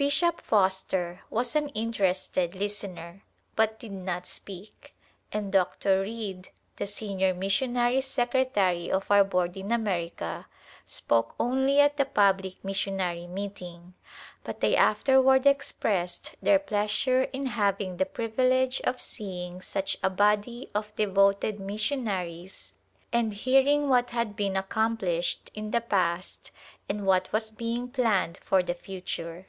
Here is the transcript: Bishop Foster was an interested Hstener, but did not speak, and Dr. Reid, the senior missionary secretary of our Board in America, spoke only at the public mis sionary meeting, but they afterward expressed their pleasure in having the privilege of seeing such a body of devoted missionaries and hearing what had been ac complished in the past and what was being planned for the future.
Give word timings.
Bishop 0.00 0.40
Foster 0.40 1.20
was 1.28 1.54
an 1.54 1.68
interested 1.74 2.52
Hstener, 2.52 3.20
but 3.54 3.78
did 3.78 3.92
not 3.92 4.24
speak, 4.26 4.94
and 5.30 5.52
Dr. 5.52 6.00
Reid, 6.00 6.48
the 6.76 6.86
senior 6.86 7.34
missionary 7.34 8.00
secretary 8.00 8.90
of 8.90 9.10
our 9.10 9.22
Board 9.24 9.58
in 9.58 9.70
America, 9.70 10.46
spoke 10.86 11.34
only 11.38 11.80
at 11.82 11.98
the 11.98 12.06
public 12.06 12.64
mis 12.64 12.78
sionary 12.78 13.28
meeting, 13.28 13.92
but 14.42 14.60
they 14.62 14.74
afterward 14.74 15.44
expressed 15.44 16.34
their 16.40 16.58
pleasure 16.58 17.24
in 17.24 17.44
having 17.44 17.98
the 17.98 18.06
privilege 18.06 18.80
of 18.84 19.02
seeing 19.02 19.60
such 19.60 19.98
a 20.02 20.08
body 20.08 20.70
of 20.74 20.96
devoted 20.96 21.60
missionaries 21.60 22.72
and 23.12 23.34
hearing 23.34 23.86
what 23.90 24.08
had 24.12 24.34
been 24.34 24.56
ac 24.56 24.64
complished 24.70 25.50
in 25.52 25.72
the 25.72 25.80
past 25.82 26.50
and 26.88 27.04
what 27.06 27.30
was 27.34 27.50
being 27.50 27.86
planned 27.86 28.38
for 28.42 28.62
the 28.62 28.72
future. 28.74 29.44